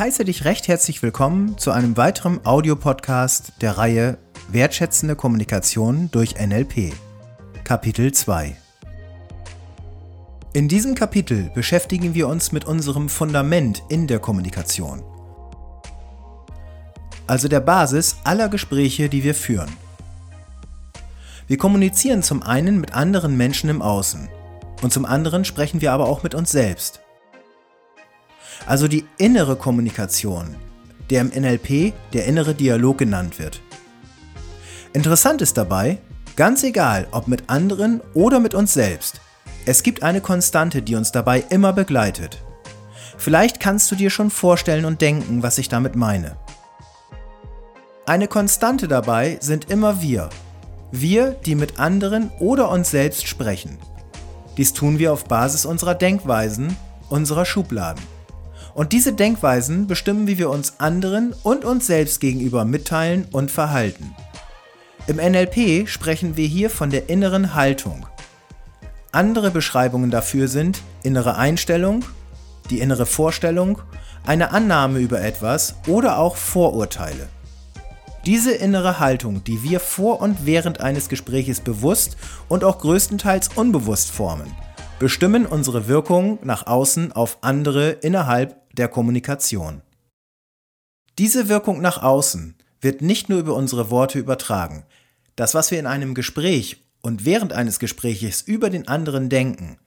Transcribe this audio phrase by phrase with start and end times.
[0.00, 4.16] Ich heiße dich recht herzlich willkommen zu einem weiteren Audiopodcast der Reihe
[4.48, 6.94] Wertschätzende Kommunikation durch NLP.
[7.64, 8.56] Kapitel 2
[10.54, 15.02] In diesem Kapitel beschäftigen wir uns mit unserem Fundament in der Kommunikation.
[17.26, 19.70] Also der Basis aller Gespräche, die wir führen.
[21.46, 24.30] Wir kommunizieren zum einen mit anderen Menschen im Außen
[24.80, 27.02] und zum anderen sprechen wir aber auch mit uns selbst.
[28.70, 30.54] Also die innere Kommunikation,
[31.10, 33.60] der im NLP der innere Dialog genannt wird.
[34.92, 35.98] Interessant ist dabei,
[36.36, 39.20] ganz egal ob mit anderen oder mit uns selbst,
[39.66, 42.44] es gibt eine Konstante, die uns dabei immer begleitet.
[43.18, 46.36] Vielleicht kannst du dir schon vorstellen und denken, was ich damit meine.
[48.06, 50.30] Eine Konstante dabei sind immer wir.
[50.92, 53.78] Wir, die mit anderen oder uns selbst sprechen.
[54.56, 56.76] Dies tun wir auf Basis unserer Denkweisen,
[57.08, 58.19] unserer Schubladen.
[58.74, 64.14] Und diese Denkweisen bestimmen, wie wir uns anderen und uns selbst gegenüber mitteilen und verhalten.
[65.06, 68.06] Im NLP sprechen wir hier von der inneren Haltung.
[69.12, 72.04] Andere Beschreibungen dafür sind innere Einstellung,
[72.70, 73.80] die innere Vorstellung,
[74.24, 77.28] eine Annahme über etwas oder auch Vorurteile.
[78.26, 82.16] Diese innere Haltung, die wir vor und während eines Gespräches bewusst
[82.48, 84.54] und auch größtenteils unbewusst formen,
[84.98, 89.82] bestimmen unsere Wirkung nach außen auf andere innerhalb der Kommunikation.
[91.18, 94.84] Diese Wirkung nach außen wird nicht nur über unsere Worte übertragen.
[95.36, 99.78] Das, was wir in einem Gespräch und während eines Gespräches über den anderen denken,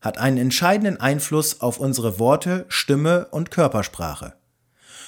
[0.00, 4.34] hat einen entscheidenden Einfluss auf unsere Worte, Stimme und Körpersprache.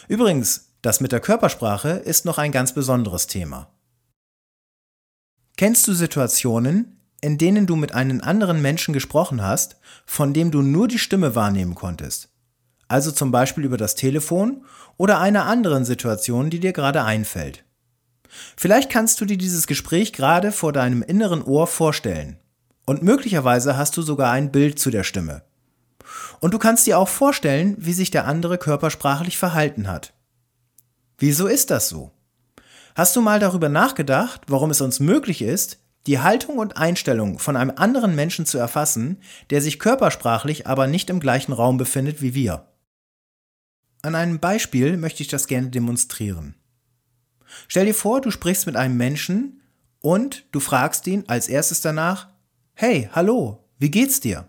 [0.08, 3.70] Übrigens, das mit der Körpersprache ist noch ein ganz besonderes Thema.
[5.56, 9.76] Kennst du Situationen, in denen du mit einem anderen Menschen gesprochen hast,
[10.06, 12.30] von dem du nur die Stimme wahrnehmen konntest?
[12.90, 14.64] Also zum Beispiel über das Telefon
[14.96, 17.64] oder einer anderen Situation, die dir gerade einfällt.
[18.56, 22.38] Vielleicht kannst du dir dieses Gespräch gerade vor deinem inneren Ohr vorstellen.
[22.86, 25.42] Und möglicherweise hast du sogar ein Bild zu der Stimme.
[26.40, 30.12] Und du kannst dir auch vorstellen, wie sich der andere körpersprachlich verhalten hat.
[31.16, 32.10] Wieso ist das so?
[32.96, 35.78] Hast du mal darüber nachgedacht, warum es uns möglich ist,
[36.08, 39.18] die Haltung und Einstellung von einem anderen Menschen zu erfassen,
[39.50, 42.66] der sich körpersprachlich aber nicht im gleichen Raum befindet wie wir?
[44.02, 46.54] An einem Beispiel möchte ich das gerne demonstrieren.
[47.68, 49.60] Stell dir vor, du sprichst mit einem Menschen
[50.00, 52.28] und du fragst ihn als erstes danach,
[52.74, 54.48] Hey, hallo, wie geht's dir?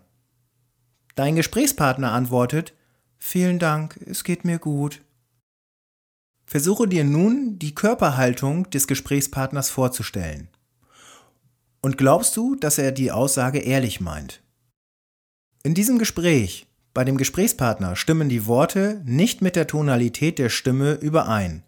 [1.16, 2.74] Dein Gesprächspartner antwortet,
[3.18, 5.02] Vielen Dank, es geht mir gut.
[6.46, 10.50] Versuche dir nun die Körperhaltung des Gesprächspartners vorzustellen.
[11.82, 14.42] Und glaubst du, dass er die Aussage ehrlich meint?
[15.64, 20.94] In diesem Gespräch bei dem Gesprächspartner stimmen die Worte nicht mit der Tonalität der Stimme
[20.94, 21.64] überein.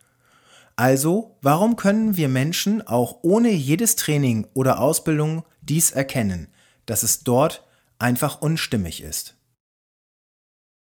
[0.75, 6.47] Also, warum können wir Menschen auch ohne jedes Training oder Ausbildung dies erkennen,
[6.85, 7.63] dass es dort
[7.99, 9.35] einfach unstimmig ist?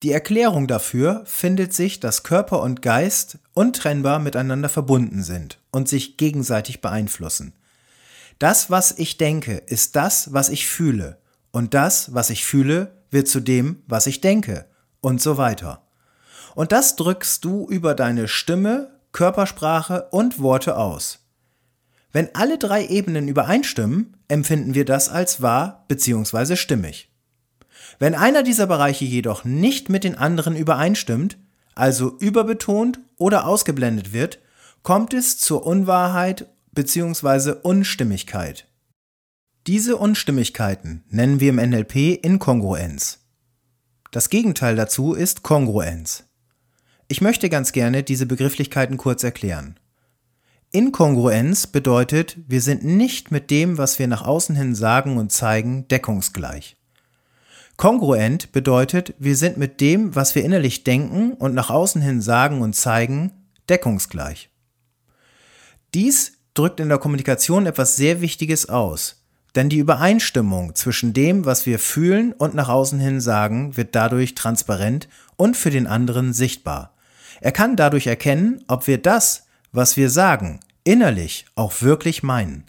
[0.03, 6.17] Die Erklärung dafür findet sich, dass Körper und Geist untrennbar miteinander verbunden sind und sich
[6.17, 7.55] gegenseitig beeinflussen.
[8.39, 11.19] Das, was ich denke, ist das, was ich fühle,
[11.53, 14.67] und das, was ich fühle, wird zu dem, was ich denke
[15.01, 15.83] und so weiter.
[16.55, 21.21] Und das drückst du über deine Stimme, Körpersprache und Worte aus.
[22.13, 26.57] Wenn alle drei Ebenen übereinstimmen, empfinden wir das als wahr bzw.
[26.57, 27.11] stimmig.
[27.99, 31.39] Wenn einer dieser Bereiche jedoch nicht mit den anderen übereinstimmt,
[31.75, 34.41] also überbetont oder ausgeblendet wird,
[34.83, 37.55] kommt es zur Unwahrheit bzw.
[37.63, 38.67] Unstimmigkeit.
[39.67, 43.27] Diese Unstimmigkeiten nennen wir im NLP Inkongruenz.
[44.13, 46.23] Das Gegenteil dazu ist Kongruenz.
[47.09, 49.81] Ich möchte ganz gerne diese Begrifflichkeiten kurz erklären.
[50.71, 55.89] Inkongruenz bedeutet, wir sind nicht mit dem, was wir nach außen hin sagen und zeigen,
[55.89, 56.77] deckungsgleich.
[57.77, 62.61] Kongruent bedeutet, wir sind mit dem, was wir innerlich denken und nach außen hin sagen
[62.61, 63.33] und zeigen,
[63.69, 64.49] deckungsgleich.
[65.93, 69.16] Dies drückt in der Kommunikation etwas sehr Wichtiges aus.
[69.57, 74.35] Denn die Übereinstimmung zwischen dem, was wir fühlen und nach außen hin sagen, wird dadurch
[74.35, 76.95] transparent und für den anderen sichtbar.
[77.41, 82.65] Er kann dadurch erkennen, ob wir das, was wir sagen, innerlich auch wirklich meinen.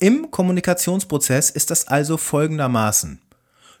[0.00, 3.20] Im Kommunikationsprozess ist das also folgendermaßen.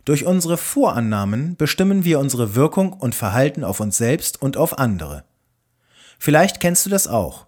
[0.04, 5.24] Durch unsere Vorannahmen bestimmen wir unsere Wirkung und Verhalten auf uns selbst und auf andere.
[6.18, 7.46] Vielleicht kennst du das auch.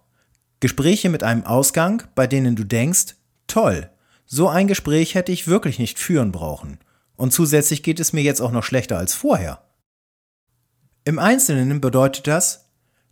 [0.59, 3.15] Gespräche mit einem Ausgang, bei denen du denkst,
[3.47, 3.89] toll,
[4.33, 6.79] so ein Gespräch hätte ich wirklich nicht führen brauchen.
[7.17, 9.61] Und zusätzlich geht es mir jetzt auch noch schlechter als vorher.
[11.03, 12.69] Im Einzelnen bedeutet das,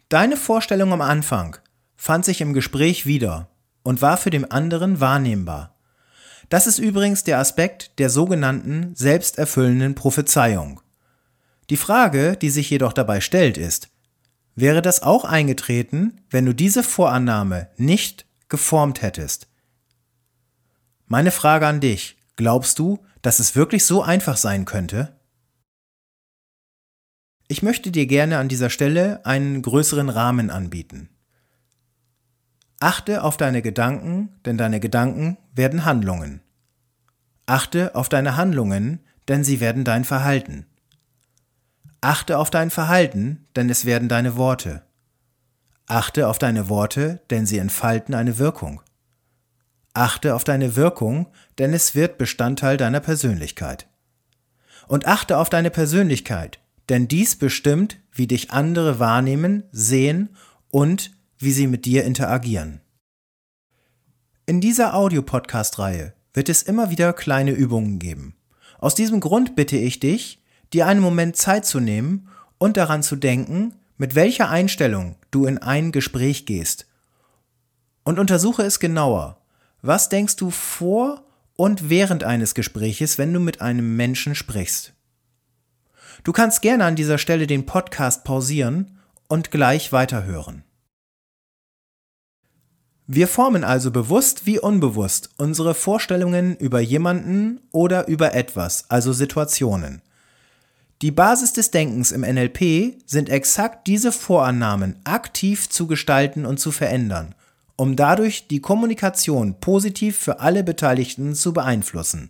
[0.07, 1.57] deine Vorstellung am Anfang
[1.97, 3.49] fand sich im Gespräch wieder
[3.83, 5.75] und war für den anderen wahrnehmbar.
[6.47, 10.79] Das ist übrigens der Aspekt der sogenannten selbsterfüllenden Prophezeiung.
[11.69, 13.89] Die Frage, die sich jedoch dabei stellt, ist,
[14.55, 19.48] wäre das auch eingetreten, wenn du diese Vorannahme nicht geformt hättest?
[21.11, 25.19] Meine Frage an dich, glaubst du, dass es wirklich so einfach sein könnte?
[27.47, 31.09] Ich möchte dir gerne an dieser Stelle einen größeren Rahmen anbieten.
[32.79, 36.41] Achte auf deine Gedanken, denn deine Gedanken werden Handlungen.
[37.47, 40.67] Achte auf deine Handlungen, denn sie werden dein Verhalten.
[42.01, 44.83] Achte auf dein Verhalten, denn es werden deine Worte.
[45.87, 48.83] Achte auf deine Worte, denn sie entfalten eine Wirkung.
[49.99, 53.89] Achte auf deine Wirkung, denn es wird Bestandteil deiner Persönlichkeit.
[54.87, 60.29] Und achte auf deine Persönlichkeit, denn dies bestimmt, wie dich andere wahrnehmen, sehen
[60.69, 62.79] und wie sie mit dir interagieren.
[64.45, 68.37] In dieser Audio-Podcast-Reihe wird es immer wieder kleine Übungen geben.
[68.77, 70.41] Aus diesem Grund bitte ich dich,
[70.71, 75.57] dir einen Moment Zeit zu nehmen und daran zu denken, mit welcher Einstellung du in
[75.57, 76.87] ein Gespräch gehst.
[78.05, 79.35] Und untersuche es genauer.
[79.81, 81.23] Was denkst du vor
[81.55, 84.93] und während eines Gespräches, wenn du mit einem Menschen sprichst?
[86.23, 88.99] Du kannst gerne an dieser Stelle den Podcast pausieren
[89.29, 90.63] und gleich weiterhören.
[93.07, 100.01] Wir formen also bewusst wie unbewusst unsere Vorstellungen über jemanden oder über etwas, also Situationen.
[101.01, 106.71] Die Basis des Denkens im NLP sind exakt diese Vorannahmen aktiv zu gestalten und zu
[106.71, 107.33] verändern,
[107.79, 112.29] um dadurch die Kommunikation positiv für alle Beteiligten zu beeinflussen.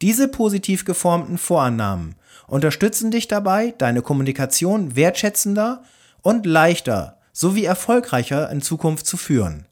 [0.00, 2.14] Diese positiv geformten Vorannahmen
[2.46, 5.84] unterstützen dich dabei, deine Kommunikation wertschätzender
[6.22, 9.66] und leichter sowie erfolgreicher in Zukunft zu führen.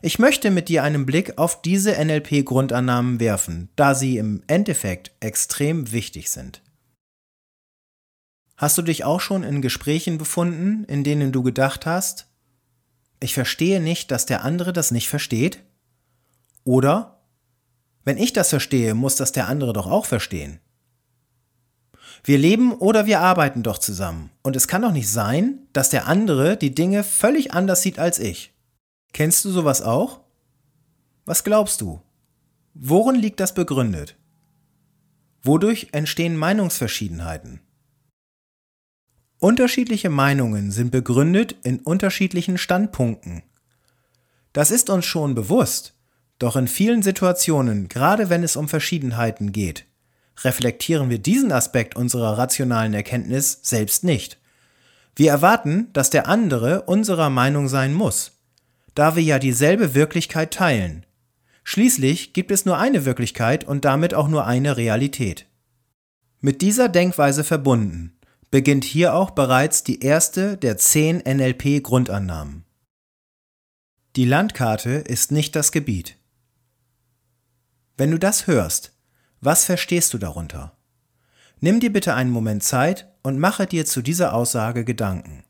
[0.00, 5.90] Ich möchte mit dir einen Blick auf diese NLP-Grundannahmen werfen, da sie im Endeffekt extrem
[5.90, 6.62] wichtig sind.
[8.56, 12.25] Hast du dich auch schon in Gesprächen befunden, in denen du gedacht hast,
[13.20, 15.62] ich verstehe nicht, dass der andere das nicht versteht?
[16.64, 17.20] Oder
[18.04, 20.60] wenn ich das verstehe, muss das der andere doch auch verstehen.
[22.22, 24.30] Wir leben oder wir arbeiten doch zusammen.
[24.42, 28.18] Und es kann doch nicht sein, dass der andere die Dinge völlig anders sieht als
[28.18, 28.52] ich.
[29.12, 30.20] Kennst du sowas auch?
[31.24, 32.00] Was glaubst du?
[32.74, 34.16] Worin liegt das begründet?
[35.42, 37.60] Wodurch entstehen Meinungsverschiedenheiten?
[39.38, 43.42] Unterschiedliche Meinungen sind begründet in unterschiedlichen Standpunkten.
[44.54, 45.92] Das ist uns schon bewusst,
[46.38, 49.84] doch in vielen Situationen, gerade wenn es um Verschiedenheiten geht,
[50.42, 54.38] reflektieren wir diesen Aspekt unserer rationalen Erkenntnis selbst nicht.
[55.14, 58.32] Wir erwarten, dass der andere unserer Meinung sein muss,
[58.94, 61.04] da wir ja dieselbe Wirklichkeit teilen.
[61.62, 65.44] Schließlich gibt es nur eine Wirklichkeit und damit auch nur eine Realität.
[66.40, 68.15] Mit dieser Denkweise verbunden
[68.50, 72.64] beginnt hier auch bereits die erste der zehn NLP-Grundannahmen.
[74.16, 76.16] Die Landkarte ist nicht das Gebiet.
[77.96, 78.92] Wenn du das hörst,
[79.40, 80.76] was verstehst du darunter?
[81.60, 85.44] Nimm dir bitte einen Moment Zeit und mache dir zu dieser Aussage Gedanken.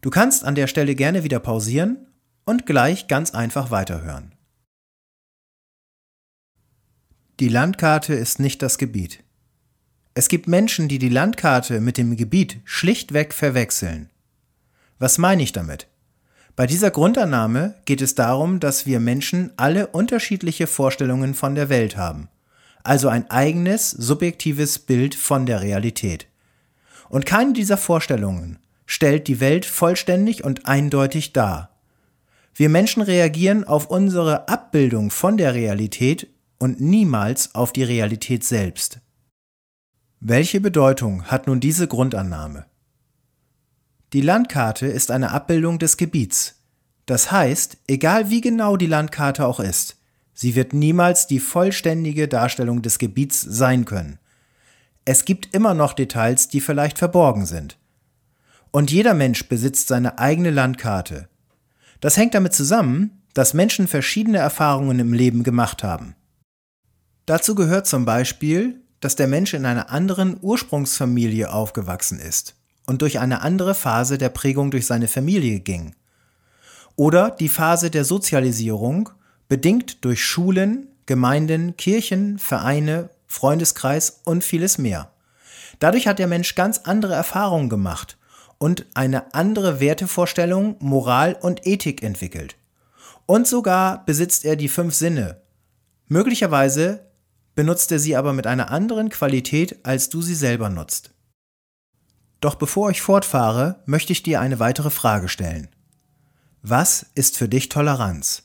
[0.00, 2.08] Du kannst an der Stelle gerne wieder pausieren
[2.44, 4.34] und gleich ganz einfach weiterhören.
[7.40, 9.24] Die Landkarte ist nicht das Gebiet.
[10.14, 14.10] Es gibt Menschen, die die Landkarte mit dem Gebiet schlichtweg verwechseln.
[14.98, 15.86] Was meine ich damit?
[16.54, 21.96] Bei dieser Grundannahme geht es darum, dass wir Menschen alle unterschiedliche Vorstellungen von der Welt
[21.96, 22.28] haben,
[22.84, 26.26] also ein eigenes, subjektives Bild von der Realität.
[27.08, 31.70] Und keine dieser Vorstellungen stellt die Welt vollständig und eindeutig dar.
[32.54, 36.28] Wir Menschen reagieren auf unsere Abbildung von der Realität
[36.58, 39.00] und niemals auf die Realität selbst.
[40.24, 42.66] Welche Bedeutung hat nun diese Grundannahme?
[44.12, 46.60] Die Landkarte ist eine Abbildung des Gebiets.
[47.06, 49.96] Das heißt, egal wie genau die Landkarte auch ist,
[50.32, 54.20] sie wird niemals die vollständige Darstellung des Gebiets sein können.
[55.04, 57.76] Es gibt immer noch Details, die vielleicht verborgen sind.
[58.70, 61.28] Und jeder Mensch besitzt seine eigene Landkarte.
[61.98, 66.14] Das hängt damit zusammen, dass Menschen verschiedene Erfahrungen im Leben gemacht haben.
[67.26, 72.54] Dazu gehört zum Beispiel, dass der Mensch in einer anderen Ursprungsfamilie aufgewachsen ist
[72.86, 75.94] und durch eine andere Phase der Prägung durch seine Familie ging.
[76.94, 79.10] Oder die Phase der Sozialisierung,
[79.48, 85.10] bedingt durch Schulen, Gemeinden, Kirchen, Vereine, Freundeskreis und vieles mehr.
[85.80, 88.16] Dadurch hat der Mensch ganz andere Erfahrungen gemacht
[88.58, 92.54] und eine andere Wertevorstellung, Moral und Ethik entwickelt.
[93.26, 95.40] Und sogar besitzt er die fünf Sinne.
[96.06, 97.11] Möglicherweise
[97.54, 101.12] benutzt er sie aber mit einer anderen Qualität, als du sie selber nutzt.
[102.40, 105.68] Doch bevor ich fortfahre, möchte ich dir eine weitere Frage stellen.
[106.62, 108.44] Was ist für dich Toleranz?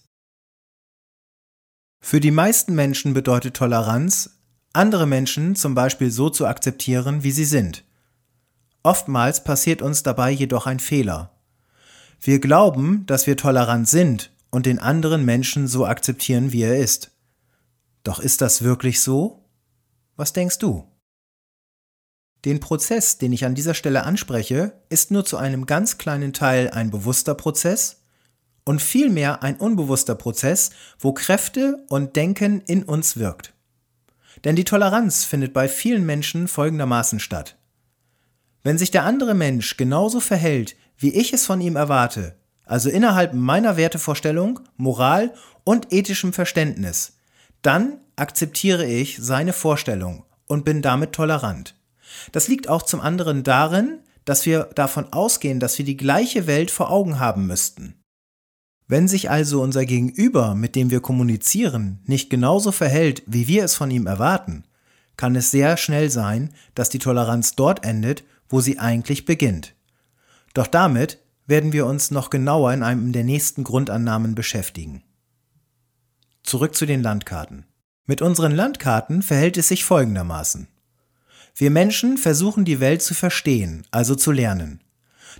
[1.99, 4.39] Für die meisten Menschen bedeutet Toleranz,
[4.73, 7.83] andere Menschen zum Beispiel so zu akzeptieren, wie sie sind.
[8.83, 11.31] Oftmals passiert uns dabei jedoch ein Fehler.
[12.21, 17.11] Wir glauben, dass wir tolerant sind und den anderen Menschen so akzeptieren, wie er ist.
[18.07, 19.43] Doch ist das wirklich so?
[20.15, 20.89] Was denkst du?
[22.45, 26.69] Den Prozess, den ich an dieser Stelle anspreche, ist nur zu einem ganz kleinen Teil
[26.69, 28.03] ein bewusster Prozess
[28.63, 33.53] und vielmehr ein unbewusster Prozess, wo Kräfte und Denken in uns wirkt.
[34.45, 37.57] Denn die Toleranz findet bei vielen Menschen folgendermaßen statt.
[38.63, 43.33] Wenn sich der andere Mensch genauso verhält, wie ich es von ihm erwarte, also innerhalb
[43.33, 45.33] meiner Wertevorstellung, Moral
[45.65, 47.16] und ethischem Verständnis,
[47.67, 51.75] dann akzeptiere ich seine Vorstellung und bin damit tolerant.
[52.31, 56.71] Das liegt auch zum anderen darin, dass wir davon ausgehen, dass wir die gleiche Welt
[56.71, 57.95] vor Augen haben müssten.
[58.87, 63.75] Wenn sich also unser Gegenüber, mit dem wir kommunizieren, nicht genauso verhält, wie wir es
[63.75, 64.63] von ihm erwarten,
[65.17, 69.75] kann es sehr schnell sein, dass die Toleranz dort endet, wo sie eigentlich beginnt.
[70.53, 75.03] Doch damit werden wir uns noch genauer in einem der nächsten Grundannahmen beschäftigen.
[76.47, 77.65] Zurück zu den Landkarten.
[78.05, 80.69] Mit unseren Landkarten verhält es sich folgendermaßen.
[81.57, 84.79] Wir Menschen versuchen die Welt zu verstehen, also zu lernen.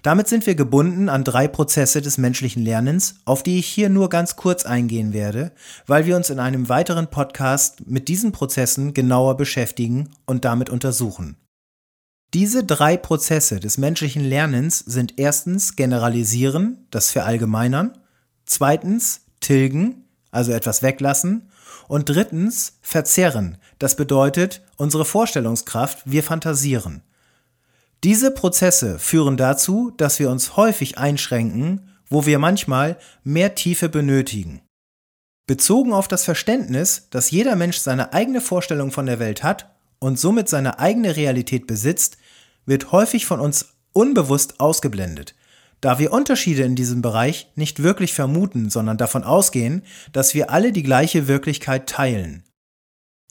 [0.04, 4.10] Damit sind wir gebunden an drei Prozesse des menschlichen Lernens, auf die ich hier nur
[4.10, 5.54] ganz kurz eingehen werde,
[5.86, 11.38] weil wir uns in einem weiteren Podcast mit diesen Prozessen genauer beschäftigen und damit untersuchen.
[12.34, 17.98] Diese drei Prozesse des menschlichen Lernens sind erstens Generalisieren, das Verallgemeinern,
[18.46, 21.50] zweitens Tilgen, also etwas weglassen,
[21.88, 27.02] und drittens Verzerren, das bedeutet unsere Vorstellungskraft, wir fantasieren.
[28.04, 34.62] Diese Prozesse führen dazu, dass wir uns häufig einschränken, wo wir manchmal mehr Tiefe benötigen.
[35.48, 40.20] Bezogen auf das Verständnis, dass jeder Mensch seine eigene Vorstellung von der Welt hat und
[40.20, 42.18] somit seine eigene Realität besitzt,
[42.66, 45.36] wird häufig von uns unbewusst ausgeblendet,
[45.82, 50.72] da wir Unterschiede in diesem Bereich nicht wirklich vermuten, sondern davon ausgehen, dass wir alle
[50.72, 52.44] die gleiche Wirklichkeit teilen.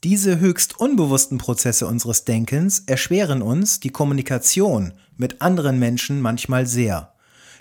[0.03, 7.15] Diese höchst unbewussten Prozesse unseres Denkens erschweren uns die Kommunikation mit anderen Menschen manchmal sehr,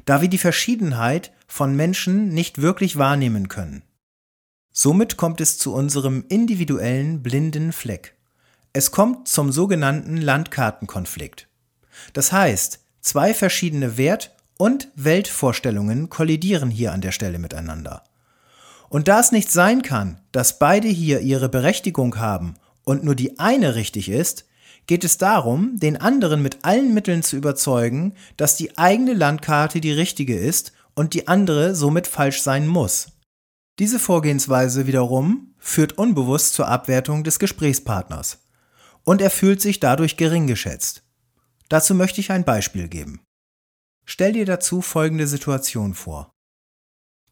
[0.05, 3.83] da wir die Verschiedenheit von Menschen nicht wirklich wahrnehmen können.
[4.71, 8.14] Somit kommt es zu unserem individuellen blinden Fleck.
[8.75, 11.49] Es kommt zum sogenannten Landkartenkonflikt.
[12.12, 18.02] Das heißt, zwei verschiedene Wert- und Weltvorstellungen kollidieren hier an der Stelle miteinander.
[18.88, 23.38] Und da es nicht sein kann, dass beide hier ihre Berechtigung haben und nur die
[23.38, 24.46] eine richtig ist,
[24.86, 29.92] geht es darum, den anderen mit allen Mitteln zu überzeugen, dass die eigene Landkarte die
[29.92, 33.08] richtige ist und die andere somit falsch sein muss.
[33.78, 38.38] Diese Vorgehensweise wiederum führt unbewusst zur Abwertung des Gesprächspartners.
[39.04, 41.02] Und er fühlt sich dadurch gering geschätzt.
[41.68, 43.20] Dazu möchte ich ein Beispiel geben.
[44.06, 46.32] Stell dir dazu folgende Situation vor.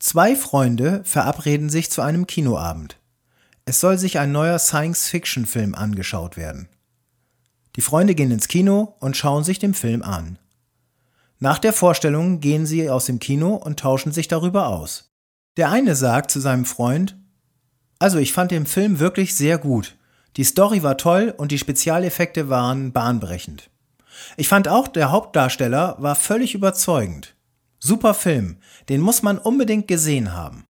[0.00, 2.98] Zwei Freunde verabreden sich zu einem Kinoabend.
[3.64, 6.68] Es soll sich ein neuer Science-Fiction-Film angeschaut werden.
[7.76, 10.38] Die Freunde gehen ins Kino und schauen sich den Film an.
[11.38, 15.12] Nach der Vorstellung gehen sie aus dem Kino und tauschen sich darüber aus.
[15.56, 17.16] Der eine sagt zu seinem Freund,
[17.98, 19.96] also ich fand den Film wirklich sehr gut.
[20.36, 23.70] Die Story war toll und die Spezialeffekte waren bahnbrechend.
[24.36, 27.34] Ich fand auch, der Hauptdarsteller war völlig überzeugend.
[27.78, 30.64] Super Film, den muss man unbedingt gesehen haben.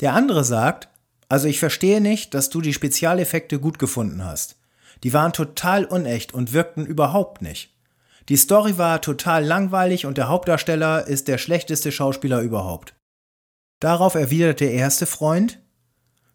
[0.00, 0.88] Der andere sagt,
[1.28, 4.56] also ich verstehe nicht, dass du die Spezialeffekte gut gefunden hast.
[5.04, 7.74] Die waren total unecht und wirkten überhaupt nicht.
[8.28, 12.94] Die Story war total langweilig und der Hauptdarsteller ist der schlechteste Schauspieler überhaupt.
[13.80, 15.58] Darauf erwidert der erste Freund,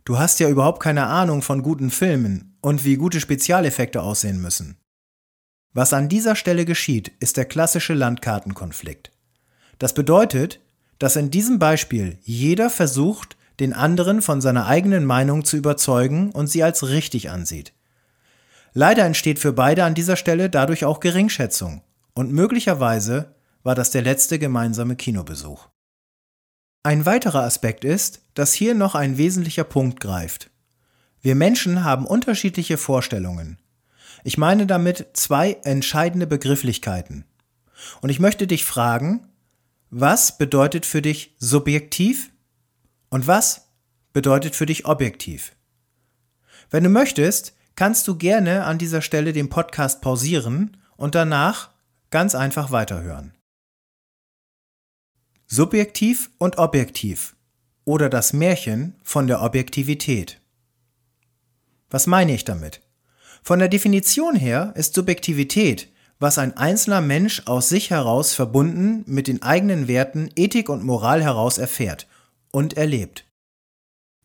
[0.07, 4.77] Du hast ja überhaupt keine Ahnung von guten Filmen und wie gute Spezialeffekte aussehen müssen.
[5.73, 9.11] Was an dieser Stelle geschieht, ist der klassische Landkartenkonflikt.
[9.79, 10.59] Das bedeutet,
[10.99, 16.47] dass in diesem Beispiel jeder versucht, den anderen von seiner eigenen Meinung zu überzeugen und
[16.47, 17.73] sie als richtig ansieht.
[18.73, 21.81] Leider entsteht für beide an dieser Stelle dadurch auch Geringschätzung
[22.13, 25.67] und möglicherweise war das der letzte gemeinsame Kinobesuch.
[26.83, 30.51] Ein weiterer Aspekt ist, dass hier noch ein wesentlicher Punkt greift.
[31.21, 33.57] Wir Menschen haben unterschiedliche Vorstellungen,
[34.27, 37.23] Ich meine damit zwei entscheidende Begrifflichkeiten.
[38.01, 39.25] Und ich möchte dich fragen,
[39.89, 42.29] was bedeutet für dich subjektiv
[43.07, 43.69] und was
[44.11, 45.55] bedeutet für dich objektiv?
[46.69, 51.69] Wenn du möchtest, kannst du gerne an dieser Stelle den Podcast pausieren und danach
[52.09, 53.33] ganz einfach weiterhören.
[55.45, 57.37] Subjektiv und objektiv
[57.85, 60.41] oder das Märchen von der Objektivität.
[61.89, 62.81] Was meine ich damit?
[63.47, 65.87] Von der Definition her ist Subjektivität,
[66.19, 71.23] was ein einzelner Mensch aus sich heraus verbunden mit den eigenen Werten, Ethik und Moral
[71.23, 72.07] heraus erfährt
[72.51, 73.23] und erlebt.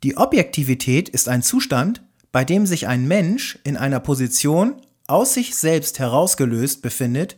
[0.02, 2.02] Die Objektivität ist ein Zustand,
[2.32, 7.36] bei dem sich ein Mensch in einer Position aus sich selbst herausgelöst befindet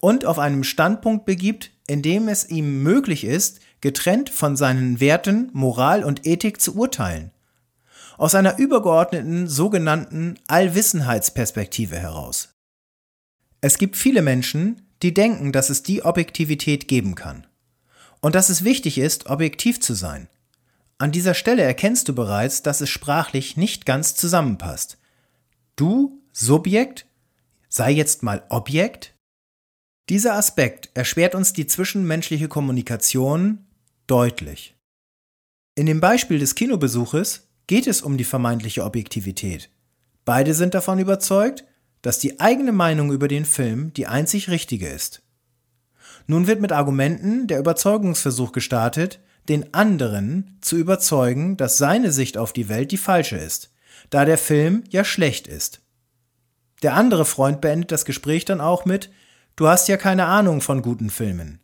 [0.00, 5.48] und auf einem Standpunkt begibt, in dem es ihm möglich ist, getrennt von seinen Werten,
[5.54, 7.30] Moral und Ethik zu urteilen.
[8.16, 12.50] Aus einer übergeordneten sogenannten Allwissenheitsperspektive heraus.
[13.60, 17.46] Es gibt viele Menschen, die denken, dass es die Objektivität geben kann.
[18.20, 20.28] Und dass es wichtig ist, objektiv zu sein.
[20.98, 24.98] An dieser Stelle erkennst du bereits, dass es sprachlich nicht ganz zusammenpasst.
[25.76, 27.06] Du, Subjekt,
[27.68, 29.14] sei jetzt mal Objekt?
[30.08, 33.66] Dieser Aspekt erschwert uns die zwischenmenschliche Kommunikation
[34.06, 34.74] deutlich.
[35.74, 39.70] In dem Beispiel des Kinobesuches geht es um die vermeintliche Objektivität.
[40.24, 41.64] Beide sind davon überzeugt,
[42.02, 45.22] dass die eigene Meinung über den Film die einzig richtige ist.
[46.26, 52.52] Nun wird mit Argumenten der Überzeugungsversuch gestartet, den anderen zu überzeugen, dass seine Sicht auf
[52.52, 53.72] die Welt die falsche ist,
[54.10, 55.80] da der Film ja schlecht ist.
[56.82, 59.10] Der andere Freund beendet das Gespräch dann auch mit
[59.56, 61.60] Du hast ja keine Ahnung von guten Filmen.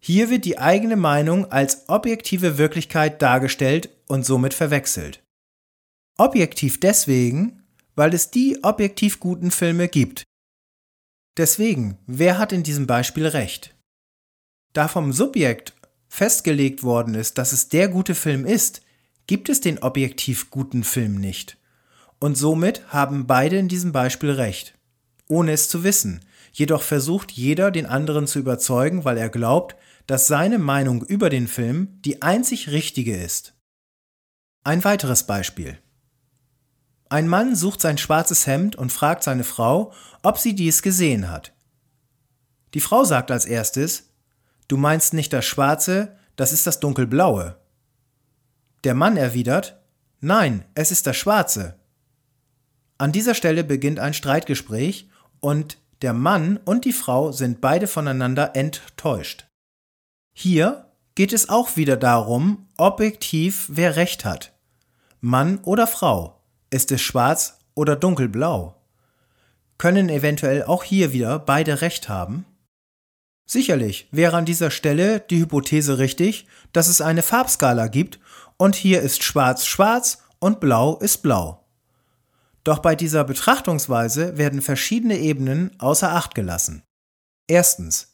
[0.00, 5.22] Hier wird die eigene Meinung als objektive Wirklichkeit dargestellt und somit verwechselt.
[6.16, 7.62] Objektiv deswegen,
[7.94, 10.22] weil es die objektiv guten Filme gibt.
[11.36, 13.74] Deswegen, wer hat in diesem Beispiel recht?
[14.72, 15.74] Da vom Subjekt
[16.08, 18.82] festgelegt worden ist, dass es der gute Film ist,
[19.26, 21.58] gibt es den objektiv guten Film nicht.
[22.18, 24.74] Und somit haben beide in diesem Beispiel recht,
[25.28, 26.24] ohne es zu wissen.
[26.52, 29.76] Jedoch versucht jeder, den anderen zu überzeugen, weil er glaubt,
[30.08, 33.54] dass seine Meinung über den Film die einzig richtige ist.
[34.64, 35.78] Ein weiteres Beispiel.
[37.10, 39.92] Ein Mann sucht sein schwarzes Hemd und fragt seine Frau,
[40.22, 41.52] ob sie dies gesehen hat.
[42.72, 44.08] Die Frau sagt als erstes,
[44.66, 47.58] Du meinst nicht das Schwarze, das ist das Dunkelblaue.
[48.84, 49.78] Der Mann erwidert,
[50.20, 51.78] Nein, es ist das Schwarze.
[52.96, 58.56] An dieser Stelle beginnt ein Streitgespräch und der Mann und die Frau sind beide voneinander
[58.56, 59.47] enttäuscht.
[60.40, 64.52] Hier geht es auch wieder darum, objektiv wer recht hat.
[65.20, 66.40] Mann oder Frau.
[66.70, 68.80] Ist es schwarz oder dunkelblau?
[69.78, 72.46] Können eventuell auch hier wieder beide recht haben?
[73.46, 78.20] Sicherlich wäre an dieser Stelle die Hypothese richtig, dass es eine Farbskala gibt
[78.58, 81.66] und hier ist schwarz schwarz und blau ist blau.
[82.62, 86.84] Doch bei dieser Betrachtungsweise werden verschiedene Ebenen außer Acht gelassen.
[87.48, 88.07] Erstens.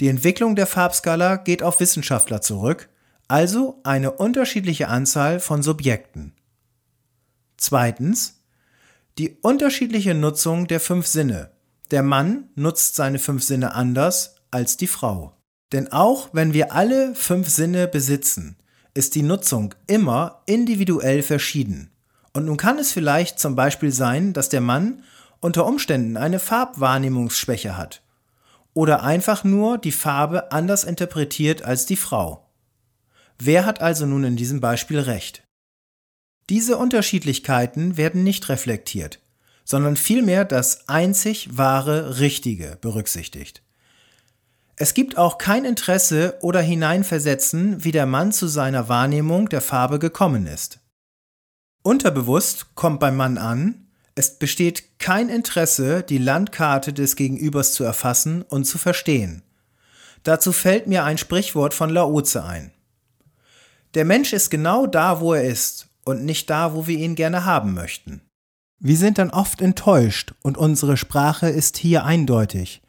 [0.00, 2.88] Die Entwicklung der Farbskala geht auf Wissenschaftler zurück,
[3.28, 6.32] also eine unterschiedliche Anzahl von Subjekten.
[7.58, 8.38] Zweitens.
[9.18, 11.50] Die unterschiedliche Nutzung der fünf Sinne.
[11.90, 15.36] Der Mann nutzt seine fünf Sinne anders als die Frau.
[15.72, 18.56] Denn auch wenn wir alle fünf Sinne besitzen,
[18.94, 21.90] ist die Nutzung immer individuell verschieden.
[22.32, 25.02] Und nun kann es vielleicht zum Beispiel sein, dass der Mann
[25.40, 28.00] unter Umständen eine Farbwahrnehmungsschwäche hat
[28.74, 32.50] oder einfach nur die Farbe anders interpretiert als die Frau.
[33.38, 35.42] Wer hat also nun in diesem Beispiel recht?
[36.48, 39.20] Diese Unterschiedlichkeiten werden nicht reflektiert,
[39.64, 43.62] sondern vielmehr das einzig wahre Richtige berücksichtigt.
[44.76, 49.98] Es gibt auch kein Interesse oder Hineinversetzen, wie der Mann zu seiner Wahrnehmung der Farbe
[49.98, 50.80] gekommen ist.
[51.82, 53.89] Unterbewusst kommt beim Mann an,
[54.20, 59.42] es besteht kein Interesse, die Landkarte des Gegenübers zu erfassen und zu verstehen.
[60.24, 62.70] Dazu fällt mir ein Sprichwort von Laoze ein.
[63.94, 67.46] Der Mensch ist genau da, wo er ist und nicht da, wo wir ihn gerne
[67.46, 68.20] haben möchten.
[68.78, 72.82] Wir sind dann oft enttäuscht und unsere Sprache ist hier eindeutig.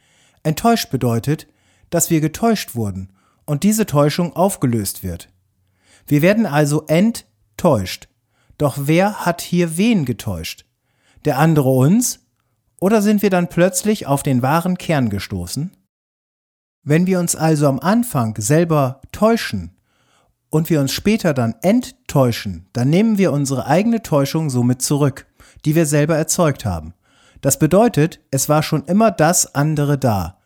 [0.44, 1.48] Enttäuscht bedeutet,
[1.92, 3.14] dass wir getäuscht wurden
[3.46, 5.30] und diese Täuschung aufgelöst wird.
[6.08, 8.10] Wir werden also enttäuscht.
[8.58, 10.66] Doch wer hat hier wen getäuscht?
[11.26, 12.20] Der andere uns?
[12.80, 15.72] Oder sind wir dann plötzlich auf den wahren Kern gestoßen?
[16.84, 19.78] Wenn wir uns also am Anfang selber täuschen
[20.50, 25.28] und wir uns später dann enttäuschen, dann nehmen wir unsere eigene Täuschung somit zurück,
[25.64, 26.96] die wir selber erzeugt haben.
[27.42, 30.40] Das bedeutet, es war schon immer das andere da.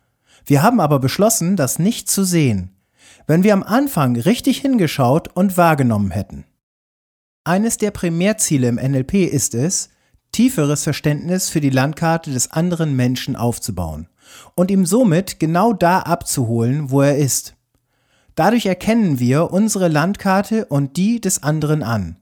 [0.44, 2.76] Wir haben aber beschlossen, das nicht zu sehen,
[3.26, 6.44] wenn wir am Anfang richtig hingeschaut und wahrgenommen hätten.
[7.44, 9.88] Eines der Primärziele im NLP ist es,
[10.36, 14.06] tieferes Verständnis für die Landkarte des anderen Menschen aufzubauen
[14.54, 17.56] und ihm somit genau da abzuholen, wo er ist.
[18.34, 22.18] Dadurch erkennen wir unsere Landkarte und die des anderen an.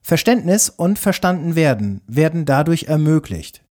[0.00, 3.62] Verständnis und verstanden werden werden dadurch ermöglicht.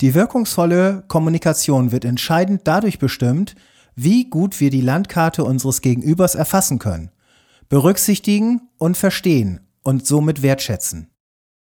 [0.00, 3.56] Die wirkungsvolle Kommunikation wird entscheidend dadurch bestimmt,
[3.96, 7.10] wie gut wir die Landkarte unseres Gegenübers erfassen können,
[7.68, 11.08] berücksichtigen und verstehen und somit wertschätzen.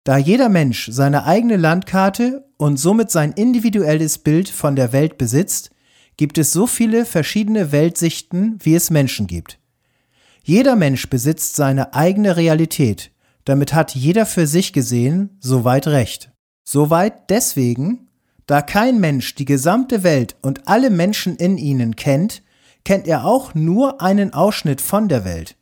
[0.04, 5.70] Da jeder Mensch seine eigene Landkarte und somit sein individuelles Bild von der Welt besitzt,
[6.18, 9.60] gibt es so viele verschiedene Weltsichten, wie es Menschen gibt.
[10.44, 13.12] Jeder Mensch besitzt seine eigene Realität,
[13.46, 16.32] damit hat jeder für sich gesehen soweit recht.
[16.64, 18.10] Soweit deswegen,
[18.48, 22.42] da kein Mensch die gesamte Welt und alle Menschen in ihnen kennt,
[22.84, 25.58] kennt er auch nur einen Ausschnitt von der Welt.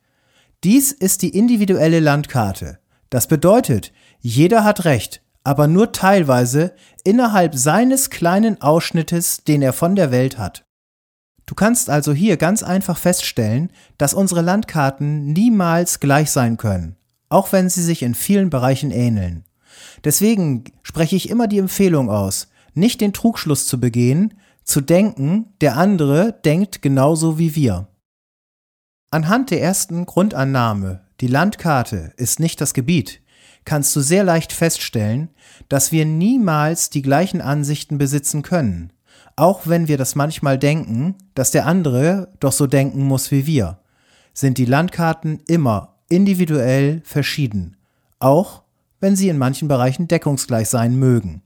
[0.64, 2.78] Dies ist die individuelle Landkarte.
[3.10, 9.96] Das bedeutet, jeder hat Recht, aber nur teilweise innerhalb seines kleinen Ausschnittes, den er von
[9.96, 10.64] der Welt hat.
[11.46, 16.96] Du kannst also hier ganz einfach feststellen, dass unsere Landkarten niemals gleich sein können,
[17.28, 19.44] auch wenn sie sich in vielen Bereichen ähneln.
[20.04, 25.76] Deswegen spreche ich immer die Empfehlung aus, nicht den Trugschluss zu begehen, zu denken, der
[25.76, 27.88] andere denkt genauso wie wir.
[29.10, 33.22] Anhand der ersten Grundannahme, die Landkarte ist nicht das Gebiet,
[33.70, 35.28] kannst du sehr leicht feststellen,
[35.68, 38.92] dass wir niemals die gleichen Ansichten besitzen können,
[39.36, 43.78] auch wenn wir das manchmal denken, dass der andere doch so denken muss wie wir,
[44.34, 47.76] sind die Landkarten immer individuell verschieden,
[48.18, 48.64] auch
[48.98, 51.42] wenn sie in manchen Bereichen deckungsgleich sein mögen.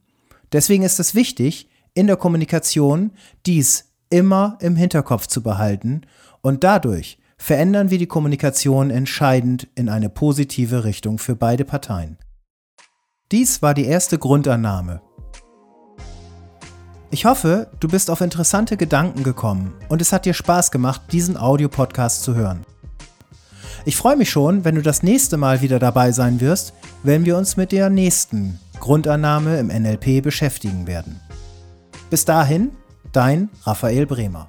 [0.51, 3.11] Deswegen ist es wichtig, in der Kommunikation
[3.45, 6.07] dies immer im Hinterkopf zu behalten
[6.41, 12.17] und dadurch verändern wir die Kommunikation entscheidend in eine positive Richtung für beide Parteien.
[13.33, 15.03] Dies war die erste Grundannahme.
[17.11, 21.37] Ich hoffe, du bist auf interessante Gedanken gekommen und es hat dir Spaß gemacht, diesen
[21.37, 22.65] Audiopodcast zu hören.
[23.85, 27.37] Ich freue mich schon, wenn du das nächste Mal wieder dabei sein wirst, wenn wir
[27.37, 31.21] uns mit der nächsten Grundannahme im NLP beschäftigen werden.
[32.09, 32.71] Bis dahin,
[33.13, 34.47] dein Raphael Bremer.